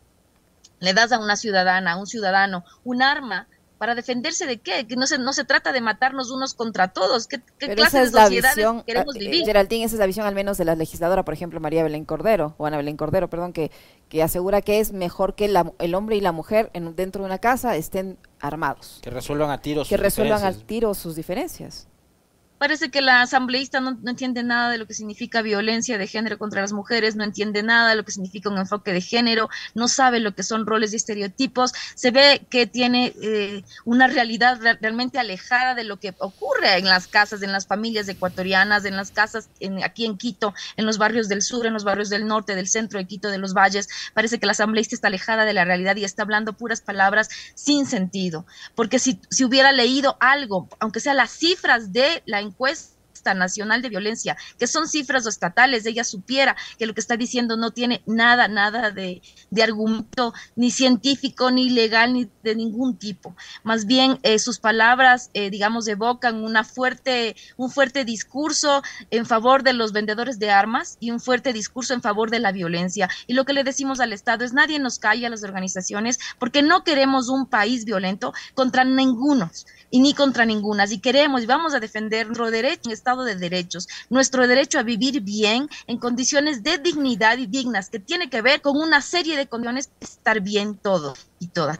le 0.80 0.94
das 0.94 1.12
a 1.12 1.20
una 1.20 1.36
ciudadana, 1.36 1.94
a 1.94 1.98
un 1.98 2.06
ciudadano, 2.06 2.63
un 2.84 3.01
arma, 3.01 3.48
para 3.77 3.96
defenderse 3.96 4.46
de 4.46 4.58
qué, 4.58 4.88
que 4.88 4.96
no 4.96 5.08
se, 5.08 5.17
no 5.17 5.34
se 5.34 5.44
trata 5.44 5.72
de 5.72 5.82
matarnos 5.82 6.32
unos 6.32 6.53
contra 6.53 6.89
todos, 6.89 7.27
qué, 7.27 7.41
clase 7.60 8.00
de 8.00 8.12
sociedades 8.12 8.84
queremos 8.86 9.15
eh, 9.15 9.20
vivir. 9.20 9.46
Geraldine, 9.46 9.86
esa 9.86 9.96
es 9.96 10.00
la 10.00 10.05
visión 10.05 10.25
al 10.25 10.36
menos 10.36 10.58
de 10.58 10.65
la 10.65 10.75
legisladora, 10.75 11.25
por 11.25 11.34
ejemplo, 11.34 11.60
María 11.60 11.84
Belén 11.84 12.05
Cordero, 12.05 12.55
o 12.58 12.65
Ana 12.65 12.77
Belén 12.77 12.98
Cordero, 12.98 13.29
perdón, 13.29 13.53
que, 13.53 13.72
que 14.10 14.24
asegura 14.24 14.62
que 14.62 14.79
es 14.79 14.91
mejor 14.91 15.36
que 15.36 15.46
el 15.79 15.96
hombre 15.96 16.15
y 16.15 16.22
la 16.22 16.32
mujer 16.32 16.70
en, 16.74 16.96
dentro 16.96 17.22
de 17.22 17.27
una 17.27 17.39
casa 17.39 17.75
estén 17.75 18.17
armados. 18.39 19.00
Que 19.01 19.10
resuelvan 19.10 19.50
a 19.50 19.62
tiros 19.62 19.89
Que 19.89 19.98
resuelvan 19.98 20.44
a 20.44 20.53
tiros 20.53 20.98
sus 20.98 21.15
diferencias. 21.15 21.88
Parece 22.57 22.89
que 22.89 23.01
la 23.01 23.21
asambleísta 23.21 23.81
no, 23.81 23.97
entiende 24.05 24.41
nada 24.41 24.69
de 24.69 24.77
lo 24.77 24.88
que 24.88 24.93
significa 24.93 25.41
violencia 25.41 25.97
de 25.97 26.07
género 26.07 26.38
contra 26.38 26.62
las 26.62 26.71
mujeres, 26.71 27.15
no 27.17 27.24
entiende 27.25 27.63
nada 27.63 27.89
de 27.89 27.95
lo 27.97 28.05
que 28.05 28.13
significa 28.13 28.50
un 28.50 28.57
enfoque 28.57 28.93
de 28.93 29.01
género, 29.01 29.50
no 29.74 29.89
sabe 29.89 30.21
lo 30.21 30.33
que 30.33 30.43
son 30.43 30.65
roles 30.65 30.93
y 30.93 30.95
estereotipos, 30.95 31.74
se 31.95 32.12
ve 32.12 32.45
que 32.50 32.65
tiene 32.65 33.13
eh, 33.21 33.63
una 33.83 34.07
realidad 34.07 34.59
realmente 34.79 35.19
alejada 35.19 35.75
de 35.75 35.83
lo 35.83 36.00
que 36.00 36.15
ocurre 36.19 36.77
en 36.77 36.85
las 36.85 37.07
casas, 37.07 37.41
en 37.41 37.51
las 37.51 37.67
familias 37.67 38.07
ecuatorianas, 38.07 38.85
en 38.85 38.95
las 38.95 39.12
casas 39.12 39.50
en, 39.59 39.83
aquí 39.83 40.05
en 40.05 40.17
Quito, 40.17 40.53
en 40.77 40.85
los 40.85 40.97
barrios 40.97 41.27
del 41.27 41.41
sur, 41.41 41.65
en 41.65 41.74
los 41.74 41.83
barrios 41.83 42.09
del 42.09 42.25
norte, 42.25 42.55
del 42.55 42.69
centro 42.69 43.00
de 43.00 43.05
Quito, 43.05 43.29
de 43.29 43.38
los 43.38 43.53
valles. 43.53 43.89
Parece 44.13 44.39
que 44.39 44.45
la 44.45 44.53
asambleísta 44.53 44.95
está 44.95 45.07
alejada 45.07 45.43
de 45.43 45.53
la 45.53 45.65
realidad 45.65 45.97
y 45.97 46.05
está 46.05 46.24
hablando 46.24 46.53
puras 46.53 46.79
palabras 46.79 47.29
sin 47.53 47.85
sentido, 47.85 48.45
porque 48.75 48.97
si, 48.97 49.19
si 49.29 49.43
hubiera 49.43 49.74
leído 49.74 50.15
algo, 50.21 50.69
aunque 50.79 51.01
sea 51.01 51.13
las 51.13 51.31
cifras 51.31 51.91
de 51.91 52.24
la 52.25 52.45
encuesta 52.46 52.95
nacional 53.34 53.82
de 53.82 53.89
violencia, 53.89 54.38
que 54.58 54.67
son 54.67 54.88
cifras 54.88 55.25
estatales, 55.25 55.86
ella 55.86 56.03
supiera 56.03 56.55
que 56.77 56.86
lo 56.86 56.94
que 56.94 57.01
está 57.01 57.17
diciendo 57.17 57.58
no 57.58 57.72
tiene 57.72 58.01
nada, 58.05 58.48
nada 58.48 58.91
de, 58.91 59.22
argumento 59.62 60.34
ni 60.55 60.70
científico, 60.70 61.50
ni 61.50 61.70
legal, 61.70 62.13
ni 62.13 62.29
de 62.44 62.55
ningún 62.55 62.98
tipo. 62.98 63.36
Más 63.63 63.86
bien, 63.86 64.20
eh, 64.22 64.38
sus 64.38 64.60
palabras, 64.60 65.32
eh, 65.34 65.50
digamos, 65.50 65.88
evocan 65.88 66.44
una 66.44 66.63
fuerte, 66.63 67.36
un 67.58 67.72
fuerte 67.72 68.05
discurso 68.05 68.84
en 69.10 69.25
favor 69.25 69.63
de 69.63 69.74
los 69.74 69.91
vendedores 69.91 70.38
de 70.38 70.51
armas 70.51 70.98
y 71.00 71.12
un 71.12 71.20
fuerte 71.20 71.53
discurso 71.53 71.94
en 71.94 72.01
favor 72.01 72.29
de 72.29 72.39
la 72.39 72.51
violencia. 72.51 73.10
Y 73.27 73.34
lo 73.34 73.46
que 73.46 73.53
le 73.53 73.63
decimos 73.63 74.00
al 74.00 74.13
Estado 74.13 74.46
es 74.46 74.53
nadie 74.53 74.77
nos 74.79 75.00
calla 75.00 75.27
a 75.27 75.32
las 75.32 75.44
organizaciones 75.44 76.20
porque 76.39 76.62
no 76.62 76.84
queremos 76.84 77.29
un 77.29 77.48
país 77.48 77.86
violento 77.86 78.34
contra 78.53 78.84
ninguno 78.84 79.51
y 79.89 80.00
ni 80.00 80.13
contra 80.13 80.46
ninguna. 80.46 80.88
Si 80.88 81.00
queremos 81.00 81.44
y 81.44 81.46
vamos 81.46 81.74
a 81.74 81.79
defender 81.79 82.27
nuestro 82.27 82.51
derecho 82.51 82.89
en 82.89 82.91
De 83.24 83.36
Derechos, 83.36 83.88
nuestro 84.10 84.48
derecho 84.48 84.79
a 84.79 84.84
vivir 84.84 85.22
bien 85.22 85.69
en 85.88 85.98
condiciones 85.98 86.63
de 86.63 86.77
dignidad 86.77 87.38
y 87.38 87.48
dignas, 87.48 87.89
que 87.89 88.00
tiene 88.00 88.29
que 88.29 88.41
ver 88.41 88.62
con 88.62 88.77
una 88.77 89.01
serie 89.01 89.38
de 89.38 89.48
condiciones 89.48 89.89
estar 90.00 90.41
bien 90.41 90.75
todo 90.75 91.13
y 91.39 91.48
todas. 91.48 91.79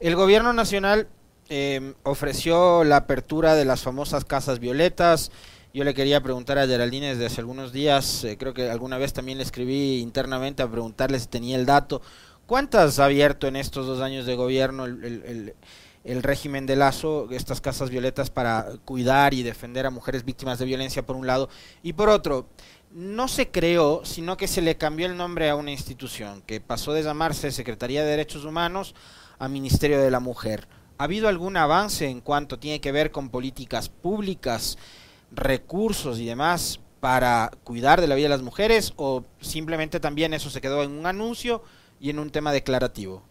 El 0.00 0.16
gobierno 0.16 0.52
nacional 0.52 1.08
eh, 1.48 1.94
ofreció 2.02 2.84
la 2.84 2.96
apertura 2.96 3.54
de 3.54 3.64
las 3.64 3.82
famosas 3.82 4.24
casas 4.24 4.58
violetas. 4.58 5.30
Yo 5.74 5.84
le 5.84 5.94
quería 5.94 6.22
preguntar 6.22 6.58
a 6.58 6.66
Geraldine 6.66 7.08
desde 7.08 7.26
hace 7.26 7.40
algunos 7.40 7.72
días, 7.72 8.24
eh, 8.24 8.36
creo 8.38 8.54
que 8.54 8.70
alguna 8.70 8.98
vez 8.98 9.12
también 9.12 9.38
le 9.38 9.44
escribí 9.44 10.00
internamente 10.00 10.62
a 10.62 10.70
preguntarle 10.70 11.18
si 11.18 11.26
tenía 11.26 11.56
el 11.56 11.66
dato. 11.66 12.00
¿Cuántas 12.46 12.98
ha 12.98 13.04
abierto 13.04 13.46
en 13.46 13.56
estos 13.56 13.86
dos 13.86 14.00
años 14.00 14.24
de 14.24 14.34
gobierno 14.34 14.86
el 14.86 15.04
el 15.04 15.54
régimen 16.22 16.66
de 16.66 16.76
Lazo, 16.76 17.28
estas 17.30 17.60
casas 17.60 17.90
violetas 17.90 18.30
para 18.30 18.66
cuidar 18.84 19.34
y 19.34 19.42
defender 19.42 19.84
a 19.86 19.90
mujeres 19.90 20.24
víctimas 20.24 20.58
de 20.58 20.64
violencia 20.64 21.04
por 21.04 21.16
un 21.16 21.26
lado, 21.26 21.48
y 21.82 21.92
por 21.92 22.08
otro, 22.08 22.48
no 22.90 23.28
se 23.28 23.50
creó, 23.50 24.04
sino 24.04 24.36
que 24.36 24.48
se 24.48 24.62
le 24.62 24.76
cambió 24.76 25.06
el 25.06 25.16
nombre 25.16 25.50
a 25.50 25.56
una 25.56 25.70
institución, 25.70 26.42
que 26.46 26.60
pasó 26.60 26.92
de 26.92 27.02
llamarse 27.02 27.52
Secretaría 27.52 28.02
de 28.02 28.10
Derechos 28.10 28.44
Humanos 28.44 28.94
a 29.38 29.48
Ministerio 29.48 30.00
de 30.00 30.10
la 30.10 30.20
Mujer. 30.20 30.66
¿Ha 30.96 31.04
habido 31.04 31.28
algún 31.28 31.56
avance 31.56 32.08
en 32.08 32.20
cuanto 32.20 32.58
tiene 32.58 32.80
que 32.80 32.90
ver 32.90 33.10
con 33.10 33.28
políticas 33.28 33.88
públicas, 33.88 34.78
recursos 35.30 36.18
y 36.18 36.26
demás 36.26 36.80
para 37.00 37.52
cuidar 37.62 38.00
de 38.00 38.08
la 38.08 38.14
vida 38.14 38.24
de 38.24 38.34
las 38.34 38.42
mujeres 38.42 38.92
o 38.96 39.24
simplemente 39.40 40.00
también 40.00 40.34
eso 40.34 40.50
se 40.50 40.60
quedó 40.60 40.82
en 40.82 40.92
un 40.92 41.06
anuncio 41.06 41.62
y 42.00 42.10
en 42.10 42.18
un 42.18 42.30
tema 42.30 42.52
declarativo? 42.52 43.22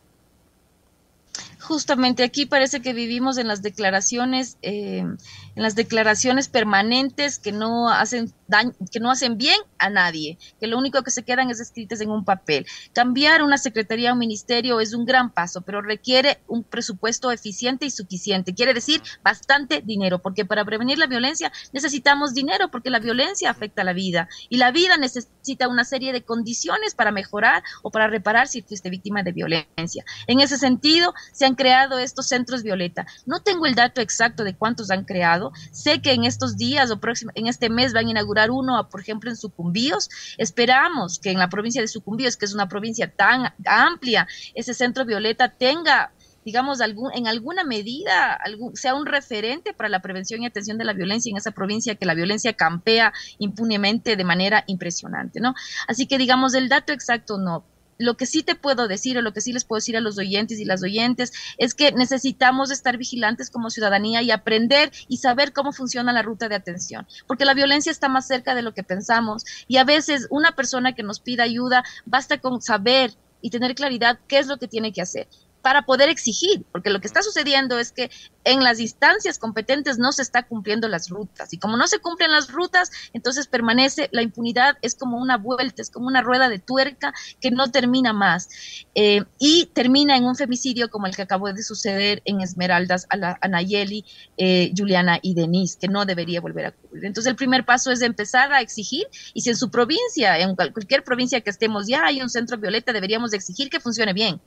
Justamente 1.67 2.23
aquí 2.23 2.45
parece 2.45 2.81
que 2.81 2.93
vivimos 2.93 3.37
en 3.37 3.47
las 3.47 3.61
declaraciones, 3.61 4.57
eh, 4.61 4.99
en 4.99 5.17
las 5.55 5.75
declaraciones 5.75 6.47
permanentes 6.47 7.39
que 7.39 7.51
no 7.51 7.89
hacen 7.89 8.33
daño, 8.47 8.71
que 8.89 9.01
no 9.01 9.11
hacen 9.11 9.37
bien 9.37 9.59
a 9.77 9.89
nadie, 9.89 10.37
que 10.59 10.67
lo 10.67 10.77
único 10.77 11.03
que 11.03 11.11
se 11.11 11.23
quedan 11.23 11.49
es 11.49 11.59
escritas 11.59 11.99
en 11.99 12.09
un 12.09 12.23
papel. 12.23 12.65
Cambiar 12.93 13.43
una 13.43 13.57
secretaría 13.57 14.11
o 14.11 14.13
un 14.13 14.19
ministerio 14.19 14.79
es 14.79 14.93
un 14.93 15.05
gran 15.05 15.31
paso, 15.31 15.61
pero 15.61 15.81
requiere 15.81 16.39
un 16.47 16.63
presupuesto 16.63 17.31
eficiente 17.31 17.85
y 17.85 17.91
suficiente. 17.91 18.55
Quiere 18.55 18.73
decir 18.73 19.01
bastante 19.21 19.81
dinero, 19.81 20.19
porque 20.19 20.45
para 20.45 20.63
prevenir 20.63 20.97
la 20.97 21.07
violencia 21.07 21.51
necesitamos 21.73 22.33
dinero, 22.33 22.71
porque 22.71 22.89
la 22.89 22.99
violencia 22.99 23.49
afecta 23.49 23.81
a 23.81 23.85
la 23.85 23.93
vida 23.93 24.29
y 24.49 24.57
la 24.57 24.71
vida 24.71 24.95
necesita 24.95 25.67
una 25.67 25.83
serie 25.83 26.13
de 26.13 26.23
condiciones 26.23 26.95
para 26.95 27.11
mejorar 27.11 27.61
o 27.83 27.91
para 27.91 28.07
reparar 28.07 28.47
si 28.47 28.61
fuiste 28.61 28.89
víctima 28.89 29.21
de 29.23 29.33
violencia. 29.33 30.05
En 30.27 30.39
ese 30.39 30.57
sentido, 30.57 31.13
se 31.33 31.45
han 31.45 31.55
creado 31.57 31.97
estos 31.97 32.27
centros 32.27 32.63
Violeta. 32.63 33.05
No 33.25 33.41
tengo 33.41 33.65
el 33.65 33.75
dato 33.75 33.99
exacto 33.99 34.45
de 34.45 34.55
cuántos 34.55 34.89
han 34.89 35.03
creado. 35.03 35.51
Sé 35.71 36.01
que 36.01 36.13
en 36.13 36.23
estos 36.23 36.55
días 36.55 36.89
o 36.89 37.01
próximo, 37.01 37.31
en 37.35 37.47
este 37.47 37.69
mes 37.69 37.91
van 37.91 38.07
a 38.07 38.11
inaugurar 38.11 38.49
uno, 38.49 38.87
por 38.89 39.01
ejemplo, 39.01 39.29
en 39.29 39.35
Sucumbíos. 39.35 40.09
Esperamos 40.37 41.19
que 41.19 41.31
en 41.31 41.39
la 41.39 41.49
provincia 41.49 41.81
de 41.81 41.89
Sucumbíos, 41.89 42.37
que 42.37 42.45
es 42.45 42.53
una 42.53 42.69
provincia 42.69 43.11
tan 43.11 43.53
amplia, 43.65 44.25
ese 44.55 44.73
centro 44.73 45.03
Violeta 45.03 45.49
tenga 45.49 46.13
digamos, 46.47 46.79
algún, 46.79 47.11
en 47.13 47.27
alguna 47.27 47.65
medida 47.65 48.31
algún, 48.33 48.73
sea 48.77 48.95
un 48.95 49.05
referente 49.05 49.73
para 49.73 49.89
la 49.89 50.01
prevención 50.01 50.41
y 50.41 50.45
atención 50.45 50.77
de 50.77 50.85
la 50.85 50.93
violencia 50.93 51.29
en 51.29 51.35
esa 51.35 51.51
provincia 51.51 51.95
que 51.95 52.05
la 52.05 52.13
violencia 52.13 52.53
campea 52.53 53.11
impunemente 53.37 54.15
de 54.15 54.23
manera 54.23 54.63
impresionante, 54.65 55.41
¿no? 55.41 55.55
Así 55.89 56.07
que, 56.07 56.17
digamos, 56.17 56.53
el 56.53 56.69
dato 56.69 56.93
exacto 56.93 57.37
no, 57.37 57.65
lo 57.97 58.17
que 58.17 58.25
sí 58.25 58.43
te 58.43 58.55
puedo 58.55 58.87
decir 58.87 59.17
o 59.17 59.21
lo 59.21 59.33
que 59.33 59.41
sí 59.41 59.53
les 59.53 59.65
puedo 59.65 59.77
decir 59.77 59.97
a 59.97 60.01
los 60.01 60.17
oyentes 60.17 60.59
y 60.59 60.65
las 60.65 60.83
oyentes 60.83 61.33
es 61.57 61.73
que 61.73 61.91
necesitamos 61.91 62.71
estar 62.71 62.97
vigilantes 62.97 63.49
como 63.49 63.69
ciudadanía 63.69 64.21
y 64.21 64.31
aprender 64.31 64.91
y 65.07 65.17
saber 65.17 65.53
cómo 65.53 65.73
funciona 65.73 66.13
la 66.13 66.21
ruta 66.21 66.49
de 66.49 66.55
atención, 66.55 67.07
porque 67.27 67.45
la 67.45 67.53
violencia 67.53 67.91
está 67.91 68.09
más 68.09 68.27
cerca 68.27 68.55
de 68.55 68.61
lo 68.61 68.73
que 68.73 68.83
pensamos 68.83 69.45
y 69.67 69.77
a 69.77 69.83
veces 69.83 70.27
una 70.29 70.53
persona 70.53 70.93
que 70.93 71.03
nos 71.03 71.19
pida 71.19 71.43
ayuda 71.43 71.83
basta 72.05 72.39
con 72.39 72.61
saber 72.61 73.13
y 73.41 73.49
tener 73.49 73.75
claridad 73.75 74.19
qué 74.27 74.39
es 74.39 74.47
lo 74.47 74.57
que 74.57 74.67
tiene 74.67 74.91
que 74.91 75.01
hacer 75.01 75.27
para 75.61 75.83
poder 75.83 76.09
exigir, 76.09 76.63
porque 76.71 76.89
lo 76.89 77.01
que 77.01 77.07
está 77.07 77.21
sucediendo 77.21 77.77
es 77.77 77.91
que 77.91 78.09
en 78.43 78.63
las 78.63 78.79
instancias 78.79 79.37
competentes 79.37 79.97
no 79.97 80.13
se 80.13 80.21
está 80.21 80.43
cumpliendo 80.43 80.87
las 80.87 81.09
rutas 81.09 81.51
y 81.53 81.57
como 81.57 81.75
no 81.75 81.87
se 81.87 81.99
cumplen 81.99 82.31
las 82.31 82.49
rutas, 82.49 82.89
entonces 83.13 83.47
permanece 83.47 84.07
la 84.13 84.21
impunidad, 84.21 84.77
es 84.81 84.95
como 84.95 85.17
una 85.17 85.37
vuelta, 85.37 85.81
es 85.81 85.89
como 85.89 86.07
una 86.07 86.21
rueda 86.21 86.47
de 86.47 86.59
tuerca 86.59 87.13
que 87.41 87.51
no 87.51 87.69
termina 87.69 88.13
más 88.13 88.47
eh, 88.95 89.23
y 89.39 89.65
termina 89.73 90.15
en 90.15 90.23
un 90.23 90.35
femicidio 90.35 90.89
como 90.89 91.07
el 91.07 91.15
que 91.15 91.23
acabó 91.23 91.51
de 91.51 91.63
suceder 91.63 92.21
en 92.23 92.39
Esmeraldas 92.39 93.05
a, 93.09 93.17
la, 93.17 93.39
Nayeli, 93.49 94.05
eh, 94.37 94.71
Juliana 94.77 95.19
y 95.21 95.33
Denise, 95.33 95.77
que 95.79 95.89
no 95.89 96.05
debería 96.05 96.39
volver 96.39 96.67
a 96.67 96.69
ocurrir. 96.69 97.05
Entonces 97.05 97.29
el 97.29 97.35
primer 97.35 97.65
paso 97.65 97.91
es 97.91 98.01
empezar 98.01 98.53
a 98.53 98.61
exigir 98.61 99.07
y 99.33 99.41
si 99.41 99.49
en 99.49 99.57
su 99.57 99.69
provincia, 99.69 100.39
en 100.39 100.55
cualquier 100.55 101.03
provincia 101.03 101.41
que 101.41 101.49
estemos 101.49 101.87
ya 101.87 102.05
hay 102.05 102.21
un 102.21 102.29
centro 102.29 102.57
violeta, 102.57 102.93
deberíamos 102.93 103.31
de 103.31 103.37
exigir 103.37 103.69
que 103.69 103.79
funcione 103.79 104.13
bien 104.13 104.39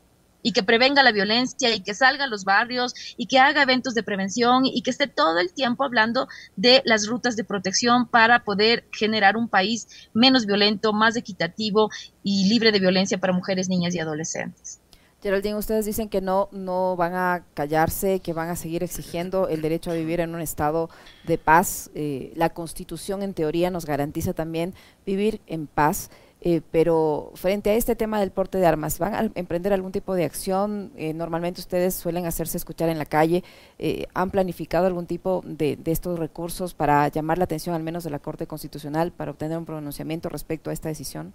y 0.42 0.52
que 0.52 0.62
prevenga 0.62 1.02
la 1.02 1.12
violencia 1.12 1.75
y 1.75 1.80
que 1.80 1.94
salga 1.94 2.25
a 2.25 2.28
los 2.28 2.44
barrios 2.44 2.94
y 3.16 3.26
que 3.26 3.38
haga 3.38 3.62
eventos 3.62 3.94
de 3.94 4.02
prevención 4.02 4.66
y 4.66 4.82
que 4.82 4.90
esté 4.90 5.06
todo 5.06 5.38
el 5.38 5.52
tiempo 5.52 5.85
hablando 5.85 6.28
de 6.56 6.82
las 6.85 7.06
rutas 7.06 7.37
de 7.37 7.44
protección 7.44 8.06
para 8.06 8.44
poder 8.44 8.85
generar 8.92 9.37
un 9.37 9.49
país 9.49 9.88
menos 10.12 10.47
violento, 10.47 10.92
más 10.92 11.16
equitativo 11.16 11.90
y 12.23 12.49
libre 12.49 12.73
de 12.73 12.80
violencia 12.80 13.18
para 13.18 13.32
mujeres, 13.32 13.68
niñas 13.68 13.94
y 13.94 14.00
adolescentes. 14.00 14.80
Geraldine, 15.23 15.56
ustedes 15.56 15.85
dicen 15.85 16.09
que 16.09 16.23
no, 16.23 16.49
no 16.50 16.97
van 16.97 17.14
a 17.14 17.44
callarse, 17.52 18.20
que 18.20 18.32
van 18.32 18.49
a 18.49 18.56
seguir 18.56 18.82
exigiendo 18.82 19.49
el 19.49 19.61
derecho 19.61 19.90
a 19.90 19.94
vivir 19.94 20.20
en 20.20 20.35
un 20.35 20.40
estado 20.40 20.88
de 21.26 21.37
paz. 21.37 21.90
Eh, 21.94 22.32
la 22.37 22.49
Constitución, 22.50 23.23
en 23.23 23.35
teoría, 23.35 23.70
nos 23.70 23.85
garantiza 23.85 24.32
también 24.32 24.73
vivir 25.04 25.42
en 25.47 25.66
paz. 25.66 26.11
Eh, 26.42 26.62
pero 26.70 27.32
frente 27.35 27.70
a 27.70 27.75
este 27.75 27.97
tema 27.97 28.18
del 28.18 28.30
porte 28.30 28.59
de 28.59 28.66
armas, 28.66 28.99
¿van 28.99 29.14
a 29.14 29.30
emprender 29.35 29.73
algún 29.73 29.92
tipo 29.92 30.14
de 30.14 30.25
acción? 30.25 30.90
Eh, 30.97 31.12
normalmente 31.12 31.61
ustedes 31.61 31.94
suelen 31.94 32.26
hacerse 32.26 32.56
escuchar 32.56 32.88
en 32.88 32.99
la 32.99 33.04
calle. 33.04 33.44
Eh, 33.78 34.06
¿Han 34.14 34.30
planificado 34.30 34.87
algún 34.87 35.06
tipo 35.06 35.42
de, 35.44 35.76
de, 35.76 35.92
estos 35.92 36.18
recursos 36.18 36.73
para 36.75 37.09
llamar 37.09 37.38
la 37.38 37.44
atención 37.44 37.75
al 37.75 37.82
menos 37.82 38.04
de 38.04 38.11
la 38.11 38.18
Corte 38.18 38.47
Constitucional 38.47 39.12
para 39.12 39.32
obtener 39.32 39.59
un 39.59 39.66
pronunciamiento 39.66 40.28
respecto 40.28 40.70
a 40.70 40.73
esta 40.73 40.88
decisión? 40.88 41.35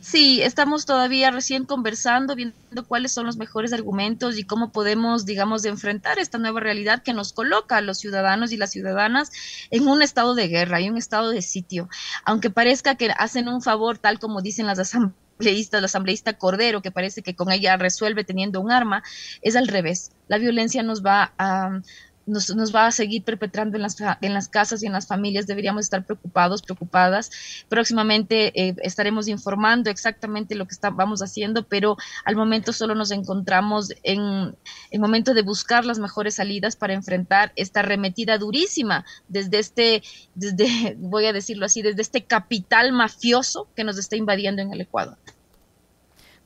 Sí, 0.00 0.42
estamos 0.42 0.86
todavía 0.86 1.32
recién 1.32 1.64
conversando, 1.64 2.36
viendo 2.36 2.54
cuáles 2.86 3.12
son 3.12 3.26
los 3.26 3.36
mejores 3.36 3.72
argumentos 3.72 4.38
y 4.38 4.44
cómo 4.44 4.70
podemos, 4.70 5.26
digamos, 5.26 5.64
enfrentar 5.64 6.20
esta 6.20 6.38
nueva 6.38 6.60
realidad 6.60 7.02
que 7.02 7.12
nos 7.12 7.32
coloca 7.32 7.76
a 7.76 7.80
los 7.80 7.98
ciudadanos 7.98 8.52
y 8.52 8.56
las 8.56 8.70
ciudadanas 8.70 9.32
en 9.70 9.88
un 9.88 10.00
estado 10.00 10.36
de 10.36 10.46
guerra 10.46 10.80
y 10.80 10.88
un 10.88 10.96
estado 10.96 11.30
de 11.30 11.42
sitio. 11.42 11.88
Aunque 12.24 12.48
parezca 12.48 12.94
que 12.94 13.10
hacen 13.18 13.48
un 13.48 13.60
favor, 13.60 13.98
tal 13.98 14.20
como 14.20 14.40
dicen 14.40 14.66
las 14.66 14.78
asambleístas, 14.78 15.80
la 15.80 15.86
asambleísta 15.86 16.38
Cordero, 16.38 16.80
que 16.80 16.92
parece 16.92 17.22
que 17.22 17.34
con 17.34 17.50
ella 17.50 17.76
resuelve 17.76 18.22
teniendo 18.22 18.60
un 18.60 18.70
arma, 18.70 19.02
es 19.42 19.56
al 19.56 19.66
revés. 19.66 20.12
La 20.28 20.38
violencia 20.38 20.84
nos 20.84 21.04
va 21.04 21.32
a 21.38 21.80
nos, 22.28 22.54
nos, 22.54 22.74
va 22.74 22.86
a 22.86 22.92
seguir 22.92 23.24
perpetrando 23.24 23.76
en 23.76 23.82
las, 23.82 23.96
en 24.20 24.34
las 24.34 24.48
casas 24.48 24.82
y 24.82 24.86
en 24.86 24.92
las 24.92 25.06
familias. 25.06 25.46
Deberíamos 25.46 25.82
estar 25.82 26.04
preocupados, 26.04 26.62
preocupadas. 26.62 27.30
Próximamente 27.68 28.52
eh, 28.54 28.74
estaremos 28.82 29.28
informando 29.28 29.90
exactamente 29.90 30.54
lo 30.54 30.66
que 30.66 30.74
está, 30.74 30.90
vamos 30.90 31.22
haciendo, 31.22 31.64
pero 31.66 31.96
al 32.24 32.36
momento 32.36 32.72
solo 32.72 32.94
nos 32.94 33.10
encontramos 33.10 33.92
en 34.02 34.54
el 34.90 35.00
momento 35.00 35.34
de 35.34 35.42
buscar 35.42 35.84
las 35.84 35.98
mejores 35.98 36.34
salidas 36.36 36.76
para 36.76 36.94
enfrentar 36.94 37.52
esta 37.56 37.80
arremetida 37.80 38.38
durísima 38.38 39.04
desde 39.28 39.58
este, 39.58 40.02
desde, 40.34 40.96
voy 40.98 41.26
a 41.26 41.32
decirlo 41.32 41.66
así, 41.66 41.82
desde 41.82 42.02
este 42.02 42.24
capital 42.24 42.92
mafioso 42.92 43.68
que 43.74 43.84
nos 43.84 43.98
está 43.98 44.16
invadiendo 44.16 44.62
en 44.62 44.72
el 44.72 44.80
Ecuador. 44.80 45.16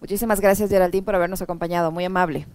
Muchísimas 0.00 0.40
gracias, 0.40 0.68
Geraldine, 0.68 1.04
por 1.04 1.14
habernos 1.14 1.42
acompañado. 1.42 1.92
Muy 1.92 2.04
amable. 2.04 2.46